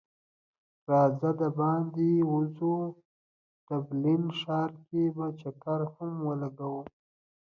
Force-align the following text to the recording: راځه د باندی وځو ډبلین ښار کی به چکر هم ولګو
راځه 0.91 1.29
د 1.41 1.43
باندی 1.57 2.13
وځو 2.31 2.73
ډبلین 3.67 4.23
ښار 4.39 4.71
کی 4.87 5.03
به 5.15 5.27
چکر 5.41 5.79
هم 5.95 6.13
ولګو 6.27 6.77